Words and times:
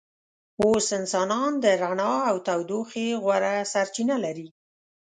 اوس 0.61 0.87
انسانان 0.99 1.51
د 1.63 1.65
رڼا 1.81 2.13
او 2.29 2.35
تودوخې 2.47 3.07
غوره 3.23 3.53
سرچینه 3.73 4.15
لري. 4.25 4.47